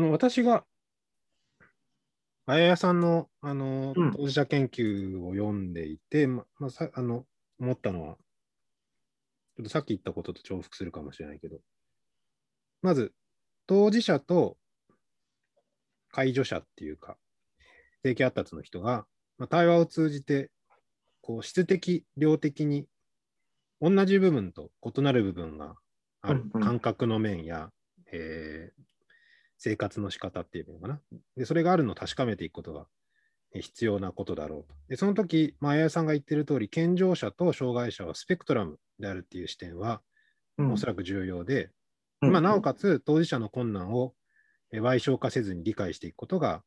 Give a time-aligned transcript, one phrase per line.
[0.00, 0.64] この私が、
[2.46, 4.12] あややさんのあのうん。
[4.12, 7.26] 当事者研究を読んでいて、ままあ、さあの
[7.60, 11.58] 思ったのは、ちょっとさっき言ったことと重複するかもしれないけど、
[12.80, 13.12] まず、
[13.66, 14.56] 当事者と
[16.10, 17.18] 介助者っていうか、
[18.02, 19.04] 定期発達の人が、
[19.36, 20.50] まあ、対話を通じて、
[21.20, 22.86] こう質的、量的に
[23.82, 25.74] 同じ部分と異なる部分が
[26.22, 26.62] ある、うんうん。
[26.62, 27.68] 感覚の面や、
[28.10, 28.89] えー
[29.62, 31.00] 生活の仕方っていうのかな。
[31.36, 32.86] で、それがあるのを確かめていくことが
[33.52, 34.74] えー必要なことだろうと。
[34.88, 40.00] で、その時、まあ、あややさんが言ってる通り、健常者と障害者はスペクトラムであるっていう視点は、
[40.56, 41.70] うんおそらく重要で、
[42.22, 44.14] うんまあ、なおかつ当事者の困難を
[44.72, 46.62] えー賠償化せずに理解していくことが、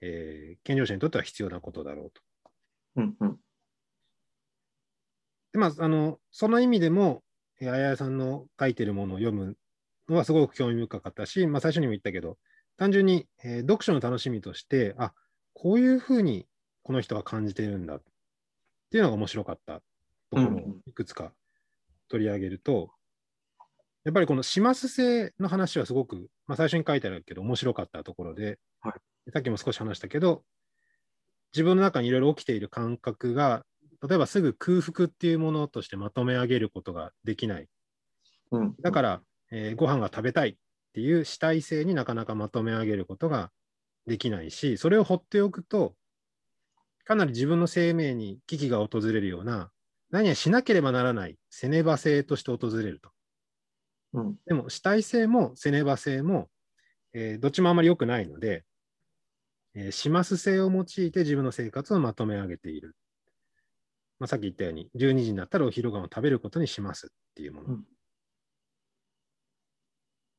[0.00, 2.22] えー健常者にとっては必要なことだろうと。
[2.96, 3.36] うんうん
[5.52, 7.22] でまあ、あのその意味でも、
[7.60, 9.54] えーあややさんの書いてるものを読むの
[10.16, 12.38] はすごく興味深かったし、まあ、最初にも言ったけど、
[12.76, 15.12] 単純に、えー読書の楽しみとして、あ
[15.54, 16.46] こういうふうに
[16.82, 18.02] この人が感じているんだっ
[18.90, 19.82] ていうのが面白かった。
[20.30, 21.32] ところをいくつか
[22.08, 22.90] 取り上げると、
[24.04, 28.94] やっぱりこの始末性の話はすごく、まあ、最初に書いてあるけど面白かったところで、は
[29.32, 30.42] さっきも少し話したけど、
[31.52, 33.64] 自分の中にいろいろ起きている感覚が、
[34.08, 37.68] 例えばすぐ空腹っていうものとしてまとめ上げることができない。
[38.52, 38.74] うん。
[38.80, 40.56] だから、えーご飯が食べたいっ
[40.92, 43.50] ていう主体性になかなかまとめ上げることが
[44.06, 45.94] できないし、それを放っておくと、
[47.04, 49.70] かなり自分の生命に危機が訪れるような、
[50.10, 53.10] 何やしなければならないセネバ性として訪れると。
[54.12, 56.48] うんでも主体性もセネバ性も、
[57.12, 58.64] えーどっちもあまり良くないので、
[59.74, 62.96] えー、始末性を用いて自分の生活をまとめ上げている。
[64.18, 67.68] まあ、さっき言ったように、12時になったらお昼ご飯を食べることにしますっていうもの。
[67.68, 67.84] うん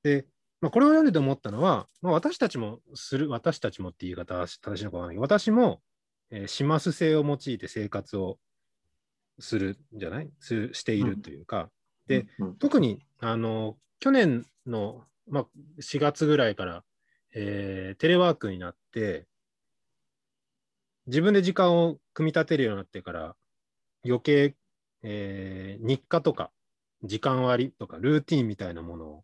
[0.03, 0.25] で、
[0.61, 5.15] まあ、これを読んでて思ったのは、まあ、私たちもする、私たちもっていう言い方は正しいのかわからない。
[5.15, 5.81] けど、私も、
[6.29, 8.37] えー、始末性を用いて生活を
[9.39, 10.29] するんじゃない？
[10.39, 11.69] するしているというか、
[12.07, 15.45] で、うん特にあの去年の、まあ、
[15.81, 16.83] 4月ぐらいから、
[17.33, 19.25] えーテレワークになって、
[21.07, 23.35] 自分で時間を組み立てるようになってから、
[24.05, 24.55] 余計、
[25.03, 26.51] えー日課とか
[27.03, 29.23] 時間割とかルーティンみたいなものを、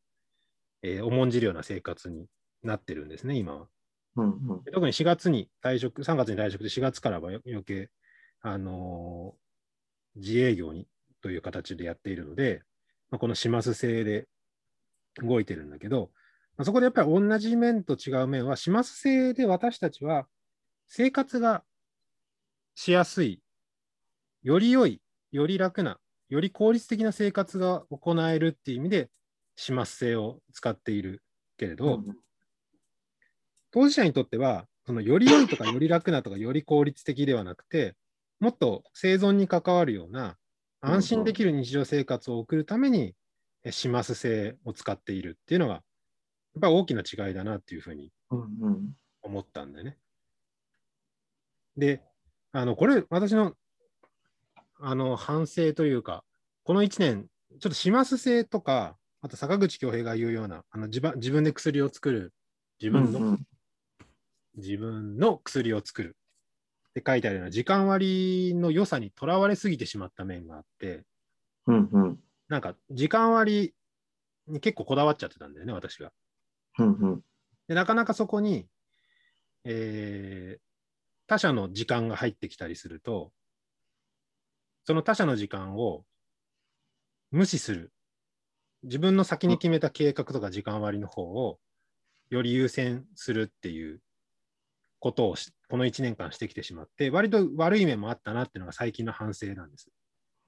[0.95, 2.27] えー重んじるような生活に
[2.63, 3.67] なってるんですね、今は。
[4.15, 7.89] うんうんで特に4月に退職、3月に退職で4月からは余計、
[8.41, 9.47] あのー
[10.17, 10.87] 自営業に
[11.21, 12.63] という形でやっているので、
[13.11, 14.27] まあ、この始末性で
[15.21, 16.09] 動いてるんだけど、
[16.57, 20.27] まあ、そこでやっぱり同じ面と違う面は、始末性で私たちは
[20.87, 21.63] 生活が
[22.75, 23.41] しやすい、
[24.43, 25.99] より良い、より楽な、
[26.29, 29.09] より効率的な生活が行えるっていう意味で、
[29.57, 31.23] 始末性を使っている
[31.57, 32.06] けれど、
[33.72, 37.95] 当事者にとっては、そのより良いとかより楽なとかより効率的ではなくて、
[38.40, 40.38] もっと生存に関わるような
[40.79, 43.16] 安心できる日常生活を送るために、
[43.63, 45.84] え始末性を使っているっていうのが、やっ
[46.62, 48.12] ぱり大きな違いだなっていうふうに
[49.22, 49.97] 思ったんだよね。
[51.75, 52.01] で、
[52.51, 53.56] あの、これ、私の、
[54.79, 56.24] あの、反省というか、
[56.63, 57.28] この1年、
[57.59, 62.33] ちょっと始末性とか、あと坂口恭平が言うような、あの自分自分で薬を作る、
[62.81, 63.47] 自分の、うんうん。
[64.55, 66.15] 自分の薬を作る。
[66.91, 71.03] って書いてあるような時間割の良さにとらわれすぎてしまった面があって、
[71.67, 72.19] うんうん。
[72.47, 73.75] なんか時間割
[74.47, 76.13] に結構こだわっちゃってたんだよね、私が。
[76.79, 77.21] うんうん。
[77.67, 78.65] で、なかなかそこに、
[79.65, 80.61] えー
[81.29, 83.33] 他者の時間が入ってきたりすると、
[84.85, 86.05] その他者の時間を
[87.31, 87.91] 無視する。
[88.87, 91.59] 自分の先に決めた計画とか時間割の方を
[92.29, 94.01] より優先するっていう
[95.00, 99.89] ことをしこの1年間してきてしまって、割と悪い面もあったなっていうのが最近の反省なんです。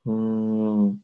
[0.06, 0.98] うーん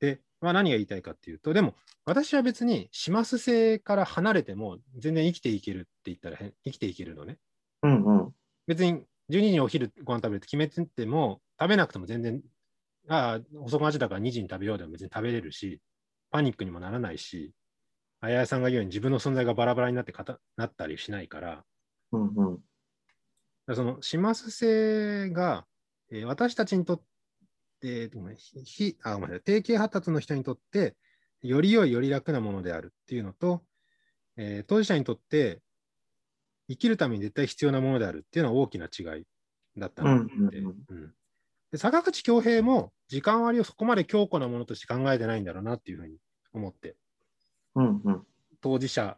[0.00, 1.74] で、まあ、何が言いたいかっていうと、でも
[2.04, 7.38] 私は別に始末性から離れても全然生きていけるって言ったら変生きていけるのね。
[7.82, 8.32] うんうん
[8.66, 12.42] 別に12時にお昼ご飯食べるって決めてても、食べなくても全然、
[13.08, 15.80] ああ、遅くなっちゃったから2時に食べようでも別に食べれるし、
[16.30, 17.52] パニックにもならないし、
[18.20, 21.64] あややさんが言うように自分の存在がバラバラになってかたなったりしないから、
[22.12, 22.58] うんうん。
[23.66, 25.66] らその始末性が、
[26.10, 27.02] えー私たちにとっ
[27.80, 28.10] て、
[28.64, 30.96] ひあごめんなさい定型発達の人にとって、
[31.42, 33.62] より良い、より楽なものであるっていうのと、
[34.36, 35.60] えー当事者にとって、
[36.68, 39.24] 生きるために絶対必要なものであるっていうのは大きな違い
[39.76, 40.76] だったなって、うんうんうん。
[40.88, 41.14] うん
[41.72, 46.16] で坂口恭平も時間割をそこまで強固なものとして考えてないんだろうなっていうふうに
[46.52, 46.96] 思って、
[47.74, 48.26] うんうん
[48.60, 49.16] 当事者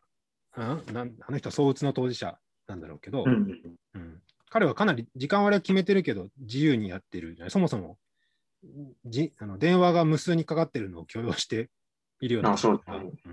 [0.53, 3.33] あなんあの人は相打つの当事者なんだろうけど、うん。
[3.95, 7.51] うん彼はかなり時間割れは決めてるけど、自由にやってるじゃない？
[7.53, 7.99] そもそも
[9.07, 11.71] じあの電話が無数にかかってるのを許容して
[12.21, 12.55] いるような。
[12.55, 13.33] あそうだねうん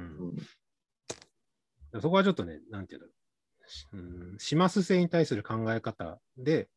[1.96, 2.02] うん。
[2.02, 3.14] そこはちょっとね、なんていうんだろ
[3.94, 3.98] う
[4.36, 6.70] ん、します性に対する考え方で、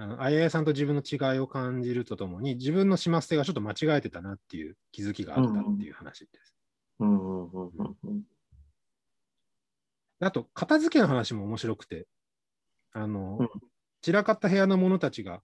[0.00, 6.54] あのあややさんと自分の違いを感じるとともに、自分のします性がちょっと間違えてたなっていう気づきがあったっていう話です。
[10.20, 12.06] あと、片付けの話も面白くて、
[12.92, 13.48] あの、うん。
[14.00, 15.42] 散らかった部屋の者たちが、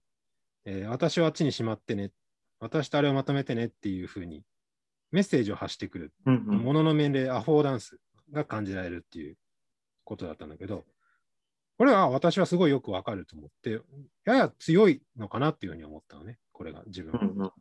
[0.64, 2.12] えー私はあっちにしまってね、
[2.60, 4.44] 私とあれをまとめてねっていうふうに
[5.10, 6.58] メッセージを発してくる、うんうん。
[6.58, 7.98] ものの命令、アフォーダンス
[8.30, 9.36] が感じられるっていう
[10.04, 10.84] ことだったんだけど、
[11.76, 13.80] これは私はすごいよくわかると思って、
[14.24, 17.20] やや強いのかなっていうふうに思ったのね、これが自分は。
[17.20, 17.36] うんうん。
[17.38, 17.52] ま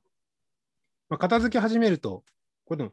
[1.15, 2.24] あ、片付け始めると、
[2.65, 2.92] これでも、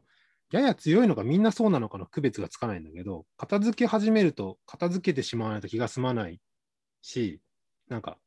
[0.51, 6.41] やや強いのかみんなそうなのかの区別がつかないんだけど、片付け始めると、片付けてしまわないと気が済まない
[7.01, 7.39] し、
[7.87, 8.17] なんか、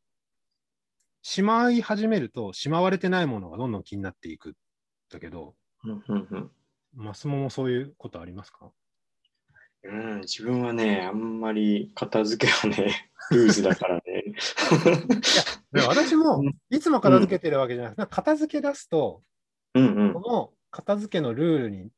[1.22, 4.54] しまい始めると、しまわれてないものがどんどん気になっていくん
[5.10, 5.54] だけど、
[5.84, 6.50] うんうんうん。
[6.94, 8.70] マスモもそういうことありますか？
[9.84, 14.24] うん、自分はね、あんまり片付けはね、 ルーズだからね。
[15.72, 19.22] で私もいつも片付けてるわけじゃなくて、なんか片付け出すと、
[19.74, 20.12] うんうん。
[20.14, 21.90] この片付けのルールに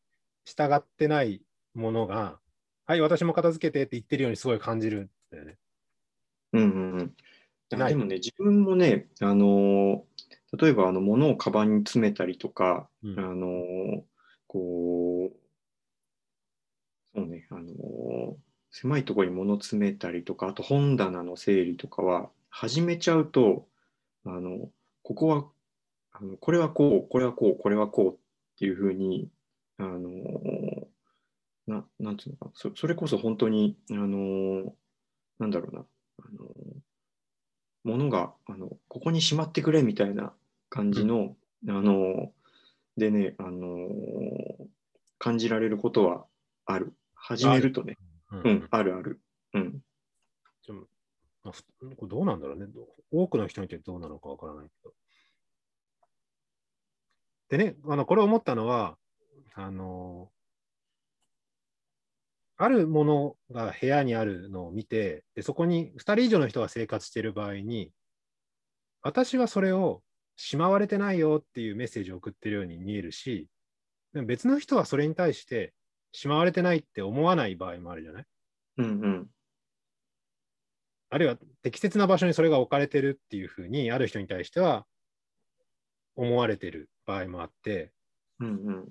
[0.44, 1.42] 従ってない
[1.74, 2.40] ものが、
[2.86, 5.56] はい、私も片付けてって言ってるようにすごい感じるんだよね。
[6.52, 7.16] うんうんうん。
[7.68, 10.02] でもね、自分もね、あのー
[10.58, 13.18] 例えばあの物をカバンに詰めたりとか、うん。
[13.18, 14.02] あのー
[14.46, 15.45] こう、
[17.16, 18.34] そうね、あのー
[18.72, 23.66] 狭いところに物詰めたりとか、あと本棚の整理とかは、始めちゃうと、
[24.26, 24.68] あの、
[25.02, 25.46] ここは、
[26.12, 28.16] あのこれはこう、これはこう、これはこうっ
[28.58, 29.30] ていうふうに、
[29.78, 30.86] あのー
[31.66, 34.72] ななんていうのかなそ、それこそ本当に、あのー
[35.38, 35.86] なんだろうな、
[36.18, 40.34] あのものがあのここにしまってくれみたいな
[40.68, 41.34] 感じの、
[41.68, 42.30] あの
[42.98, 43.88] でね、あの
[45.18, 46.26] 感じられることは
[46.66, 46.92] ある。
[47.26, 47.96] 始めるとね、
[48.30, 49.20] うんうん、あるある。
[49.54, 49.80] うん。
[50.64, 50.82] でも
[51.42, 51.64] まあふ
[51.96, 52.66] これどうなんだろうね。
[52.66, 54.92] ど多くの人にとってどうなのかわからないけど。
[57.48, 58.96] でね、あのこれ思ったのは、
[59.54, 60.30] あの
[62.58, 67.90] あるものが部屋にあるのを見て、でそこに2人以上の人が生活している場合に、
[69.02, 70.00] 私はそれを
[70.36, 73.48] しまわれてないよっていうメッセージを送ってるように見えるし、
[74.12, 75.74] 別の人はそれに対して
[76.16, 78.24] しまわれてないって思わない場合もあるじゃない？
[78.78, 79.30] うんうん。
[81.10, 84.86] あるいは適切な場所にそれが置かれてるっていうふうに、ある人に対しては
[86.14, 87.92] 思われてる場合もあって、
[88.40, 88.88] うんうん。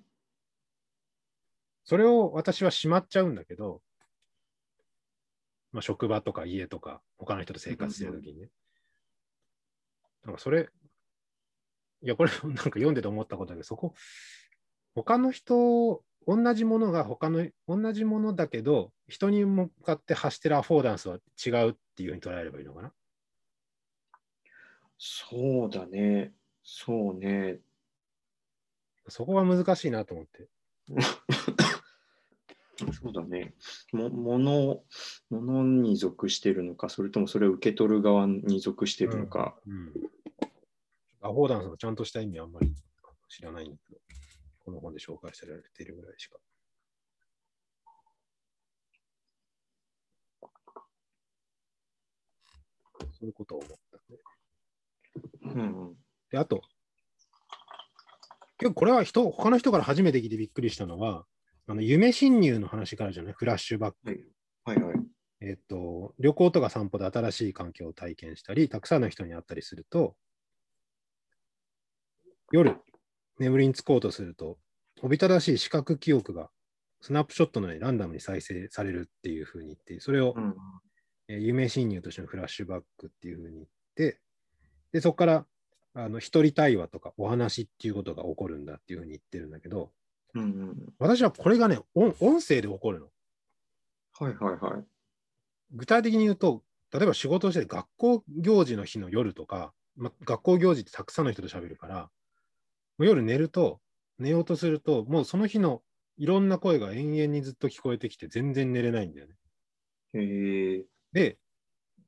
[1.84, 3.82] それを私はしまっちゃうんだけど、
[5.72, 8.50] まあ、職場とか家とか、他の人と生活してるときにね。
[10.24, 10.70] なんかそれ、
[12.04, 13.96] いや、これなんか読んでて思ったことだけど、そこ、
[14.94, 22.92] 他の人、同じものが他の、同じものだけど、人に向かって発してるアフォーダンスは違うっていうふうに捉えればいいのかな？
[24.98, 26.34] そうだね。
[26.64, 27.60] そうね。
[29.08, 30.48] そこは難しいなと思って。
[33.02, 33.54] そうだね。
[33.94, 34.84] も、もの、
[35.30, 39.56] ものに属してるのか、それともそれを受け取る側に属してるのか。
[39.68, 39.94] うん。
[41.22, 42.76] アフォーダンスのちゃんとした意味はあんまり
[43.30, 44.00] 知らないんだけど、
[44.66, 46.38] この本で紹介されているぐらいしか。
[53.12, 54.20] そういうことを思ったね。
[55.54, 55.96] うんうん。
[56.32, 56.62] で、あと、
[58.58, 61.26] 結構これは人、他の人から初めて聞いてびっくりしたのは、
[61.68, 64.32] あの夢侵入の話からじゃない、フラッシュバック。
[64.64, 64.96] はいはい。
[65.42, 70.16] えっと、旅行とか散歩で新しい環境を体験したり、たくさんの人に会ったりすると、
[72.52, 72.78] 夜、
[73.40, 74.58] 眠りにつこうとすると、
[75.02, 76.50] おびただしい視覚記憶が
[77.02, 80.56] スナップショットのようにランダムに再生されるっていうふうに言って、それを、うん。
[81.28, 84.20] えー夢侵入としてのフラッシュバックっていうふうに言って、
[84.92, 85.48] で、そこから、
[85.94, 89.92] あの、一人対話とかお話っていうことが起こるんだっていうふうに言ってるんだけど、
[90.34, 90.94] うんうん。
[91.00, 93.10] 私はこれがね、音音声で起こるの。
[94.14, 94.86] はいはいはい。
[95.72, 102.10] 具体的に言うと、例えば仕事をしてて学校行事の日の夜とか、ま、学校行事ってたくさんの人と喋るから、
[103.00, 103.82] 夜寝ると、
[104.20, 105.84] 寝ようとすると、もうその日の
[106.18, 109.36] いろんな声が延々にずっと聞こえてきて、全然寝れないんだよね。
[110.14, 110.86] へえ。
[111.12, 111.38] で、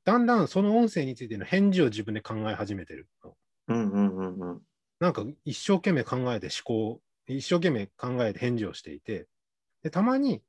[0.04, 3.36] だんだんその音声についての返事を自分で考え始めてるの。
[3.68, 4.62] うんうんうんうん。
[5.00, 9.28] なんか一生懸命考えて思考、一生懸命考えて返事をしていて、
[9.82, 10.42] でたまに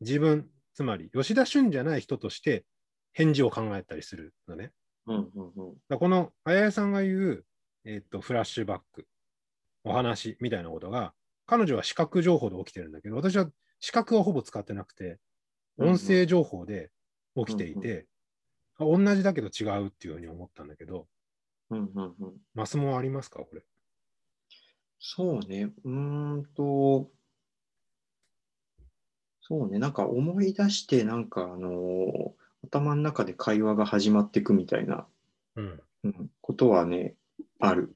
[0.00, 2.64] 自分、つまり吉田俊じゃない人として
[3.12, 4.72] 返事を考えたりするのね。
[5.06, 5.76] うんうんうん。
[5.88, 7.46] だこのあややさんが言う、
[7.84, 9.06] えっとフラッシュバック、
[9.88, 11.14] お話みたいなことが、
[11.46, 15.18] 彼女は視覚情報で起きてるんだけど、私は視覚はほぼ使ってなくて、
[15.78, 16.90] 音声情報で
[17.36, 18.06] 起きていて、
[18.76, 21.06] あ同じだけど違うっていうふうに思ったんだけど、
[21.70, 22.32] うんうんうん。
[22.54, 23.62] マスもありますか、これ？
[24.98, 25.72] そうね。
[25.84, 27.10] うーんと、
[29.40, 29.78] そうね。
[29.78, 32.32] なんか思い出して、なんかあのー
[32.64, 35.06] 頭の中で会話が始まっていくみたいな、
[35.54, 35.80] うん。
[36.02, 37.14] うん、ことはね、
[37.60, 37.94] ある。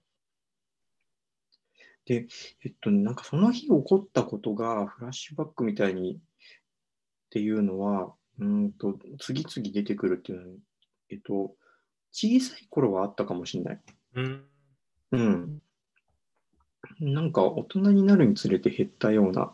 [2.04, 2.26] で、
[2.64, 6.18] えっとね、なんかその日起こったことがフラッシュバックみたいにっ
[7.30, 10.54] ていうのは、うーんと、次々出てくるっていうのは、
[11.10, 11.54] えっと、
[12.10, 13.80] 小さい頃はあったかもしれない。
[14.14, 14.44] うん。
[15.12, 15.62] うん。
[17.00, 19.52] なんか大人になるにつれて減ったような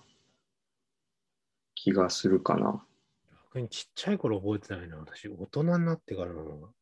[1.75, 2.83] 気がするかな。
[3.55, 5.28] 逆にちっちゃい頃覚えてないな、私。
[5.28, 6.73] 大人になってからの。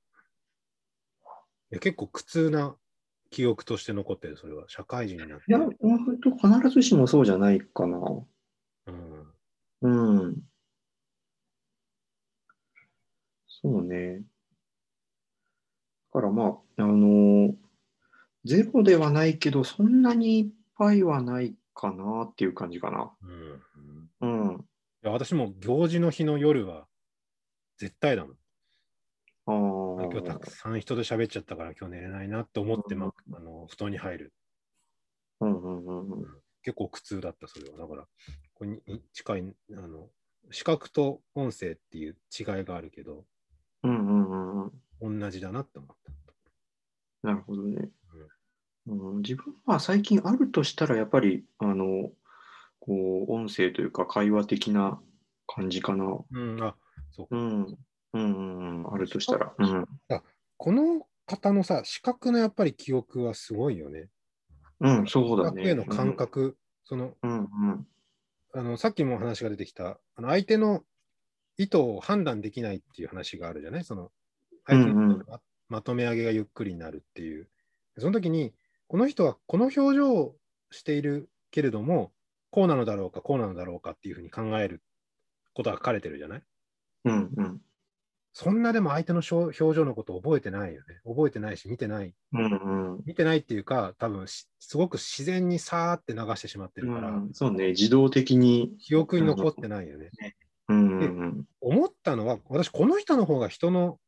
[1.72, 2.76] いや結構苦痛な
[3.30, 4.64] 記憶として残ってる、それは。
[4.68, 5.44] 社会人になって。
[5.48, 7.98] いや、本当必ずしもそうじゃないかな。
[8.86, 9.32] うん。
[9.82, 10.36] うん。
[13.46, 14.22] そうね。
[16.12, 17.54] だからまあ、あの
[18.44, 20.46] ゼロではないけど、そんなにいっ
[20.78, 23.10] ぱいはないかなっていう感じかな。
[23.22, 23.28] うん。
[23.28, 23.62] い
[24.20, 24.64] うん。
[25.02, 26.86] や私も行事の日の夜は
[27.78, 28.36] 絶対だもん。
[29.46, 34.32] 今日たくさん人と喋っちゃったから今日寝れないなって思って、うんまあの布団に入る。
[35.40, 36.26] うんうんうんうん。
[36.62, 37.78] 結構苦痛だった、それは。
[37.78, 38.06] だから、
[38.54, 38.80] これに
[39.12, 40.08] 近い、あの、
[40.50, 43.24] 視覚と音声っていう違いがあるけど、
[43.84, 44.64] うんうんうん
[45.00, 45.20] うん。
[45.20, 45.96] 同じだなって思っ
[47.22, 47.28] た。
[47.28, 47.88] なるほどね。
[48.88, 52.10] うん、自分は最近あるとしたら、やっぱり、あの、
[52.80, 55.00] こう、音声というか会話的な
[55.46, 56.18] 感じかな。
[56.30, 56.76] うん、あ、
[57.12, 57.36] そうか。
[57.36, 57.78] うん。
[58.16, 58.94] うんうんうん。
[58.94, 59.54] あるとしたら。
[59.58, 59.86] うん。
[60.56, 64.08] この方のさ、視覚のやっぱり記憶はすごいよね。
[64.80, 65.62] うん、そうだね。
[65.64, 67.86] 視覚への感覚、その、うんうん。
[68.54, 70.84] あの、さっきも話が出てきた、あの相手の
[71.58, 73.84] 意図を判断できないっていう話があるじゃない？
[73.84, 74.12] その、
[74.66, 77.48] 相手のうんうんままとめ上げがゆっくりになるっていう。
[77.98, 78.54] その時に、
[78.88, 80.36] この人はこの表情を
[80.70, 82.12] しているけれども、
[82.50, 84.82] こうなのだろうか、こうなのだろうかっていうふうに考える
[85.54, 86.42] ことが書かれてるじゃない？
[87.04, 87.60] うんうん。
[88.38, 91.00] そんなでも相手の表情のことを覚えてないよね。
[91.06, 92.12] 覚えてないし、見てない。
[92.34, 93.02] うんうん。
[93.06, 98.76] 見てないっていうか、多分しすごく自然にさーって流してしまってるから、うんそうね、自動的に。
[98.78, 100.10] 記憶に残ってないよね。
[100.68, 103.98] うんうん思ったのは、私、この人の方が人の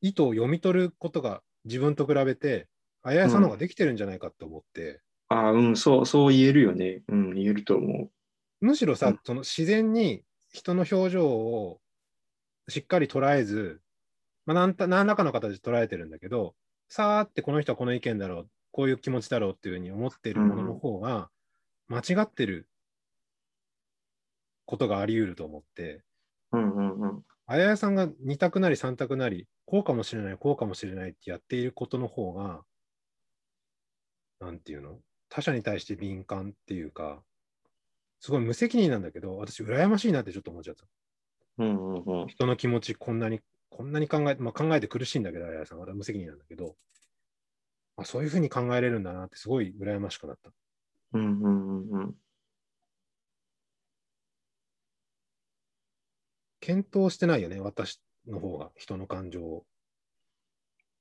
[0.00, 2.66] 意図を読み取ることが自分と比べて、
[3.04, 7.02] あややさんの方ができてるんじゃないかと思って、ああ、うん、そう、そう言えるよね。
[7.06, 8.10] うん、言えると思
[8.60, 11.78] むしろさ、うんその自然に人の表情を
[12.70, 13.82] しっかり捉えず、
[14.46, 16.56] まあ、なんた何らかの形で捉えてるんだけど、
[16.88, 21.30] さーってこの人はこの意見だろう、こういう気持ちだろうっていうふうに思ってるものの方が、
[21.88, 22.68] 間違ってる
[24.64, 26.02] ことがあり得ると思って、
[26.52, 26.58] う。
[26.58, 27.24] うんうんうん。
[27.46, 32.64] あややさんが2択なり3択なり、こうかもしれない、こうかもしれないってやっていることの方が、
[34.40, 35.00] なんていうの？
[35.28, 37.22] 他者に対して敏感っていうか、
[38.20, 40.86] すごい無責任なんだけど、私、羨ましいなってちょっと思っちゃった。
[41.60, 42.28] うんうんうん。
[42.28, 46.74] 人の気持ち、こんなに、こんなに考えて、まあ、考えて苦しいんだけど、あややさんは無責任なんだけど、
[47.96, 50.50] あ、そういうふうに考えれるんだなって、すごい羨ましくなった。
[51.12, 52.14] うんうんうんうん。
[56.60, 59.66] 検討してないよね、私の方が、人の感情を。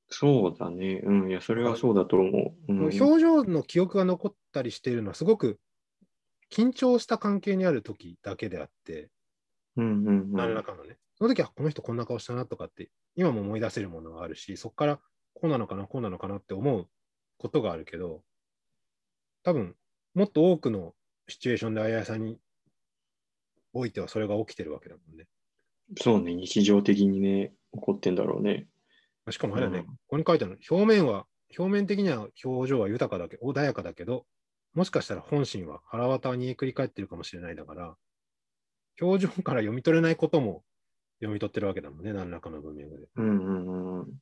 [0.09, 1.01] そうだね。
[1.05, 2.73] うん、いや、それはそうだと思う。
[2.73, 5.59] うん、表情の記憶が残ったりしているのは、すごく
[6.51, 9.09] 緊張した関係にある時だけであって、
[9.77, 10.31] うんうんうん。
[10.33, 10.97] 何らかのね。
[11.17, 14.99] その時はこの人こんな顔したなとかって、今も思い出せるものがあるし、そこから
[15.33, 16.87] こうなのかな、こうなのかなって思う
[17.37, 18.23] ことがあるけど、
[19.43, 19.75] 多分
[20.13, 20.93] もっと多くの
[21.27, 22.39] シチュエーションであややさんに
[23.73, 25.27] おいてはそれが起きてるわけだもんね。
[25.97, 28.67] そうね、日常的にね、起こってんだろうね。
[29.31, 31.25] しかもあれだね、うんここに書いてあるの、表面は、
[31.57, 34.25] 表面的には表情は豊かだけど、穏やかだけど、
[34.73, 37.95] もしかしたら本心は腹渡に繰り返ってるかもしれないだから、
[39.01, 40.63] 表情から読み取れないことも
[41.19, 43.03] 読み取ってるわけだもんね、何らかの文脈で。
[43.03, 44.19] いうんうんうん。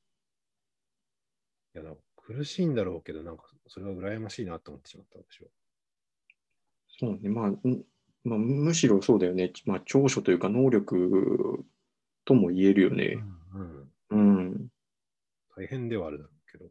[1.73, 1.83] や、
[2.15, 5.49] 苦しいんだろうけど、なんかそれは羨ましいなと思ってしまった、私は。
[6.99, 7.59] そうね、まあ、ん
[8.23, 9.51] まあ、むしろそうだよね。
[9.65, 11.65] まあ、長所というか能力
[12.25, 13.17] とも言えるよね。
[14.09, 14.67] うん、うん。
[15.55, 16.65] 大変ではあるだろうけど。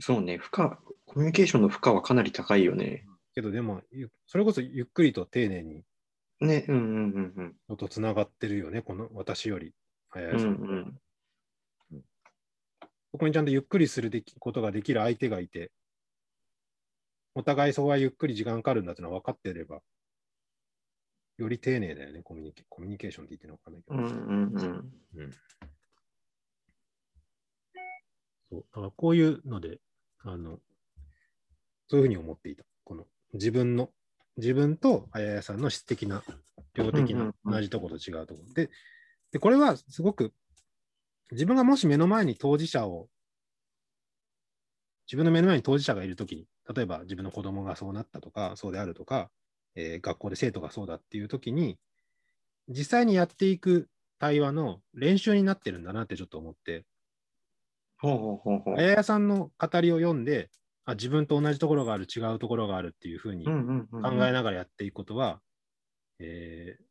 [0.00, 0.70] そうね、負荷、
[1.06, 3.06] コミュニケーションの負荷はかなり高いよね。
[3.34, 5.84] けど、でも、ゆそれこそゆっくりと丁寧に
[6.40, 7.56] ね、うんうんうんうん。
[7.68, 9.74] のとつながってるよね、この私より、
[10.14, 10.24] うん。
[10.24, 11.00] うん
[13.12, 15.72] そこにちゃんとゆっくりするできことができる相手がいて、
[17.34, 19.80] お互いそこはゆっくり時間かかるんだってのは分かってれば、
[21.36, 23.96] より丁寧だよね、コミュニケコミュニケーションって言ってるのかなけど。
[23.96, 24.92] うんうんうん。
[25.16, 25.30] うん
[28.50, 29.78] そうだからこういうので
[30.24, 30.58] あの、
[31.88, 32.64] そういうふうに思っていた。
[32.84, 33.90] この自分の、
[34.40, 36.22] 自分とあややさんの質的な、
[36.74, 38.54] 量的な同じところと違うところ。
[38.54, 38.70] で
[39.32, 40.32] で、これはすごく、
[41.30, 43.08] 自分がもし目の前に当事者を、
[45.06, 49.30] 自分の目の前に当事者がいるときに、例えば自分の子供がそうなったとか、そうであるとか、
[49.76, 51.78] えー学校で生徒がそうだっていうときに、
[52.68, 56.84] 実際にやっていく対話の練習になってるんだなってちょっと思って、
[57.98, 58.82] ほうほうほうほうあ。
[58.82, 60.50] ややさんの語りを読んで、
[60.84, 65.40] あ自分と同じところがある、違うところがあるっていうふうにうんうんうん考えながらやっていくことは、
[66.18, 66.84] えー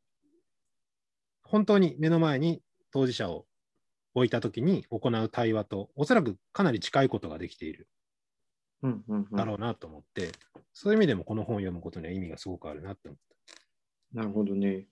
[1.43, 3.47] 本当に目の前に当事者を
[4.13, 7.87] 置いたときに行う対話と、おそらくかなり近いことができている
[8.83, 9.35] うんうんうん。
[9.35, 10.31] だろうなと思って、
[10.73, 13.19] そういう意味でもこの本を読むことには意味がすごくあるなって思っ
[14.13, 14.87] なるほどね。